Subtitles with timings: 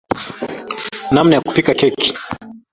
[1.13, 2.09] namna ya kupika keki